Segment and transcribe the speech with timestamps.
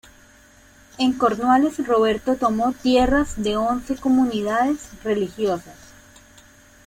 [0.97, 5.77] En Cornualles Roberto tomó tierras de once comunidades religiosas.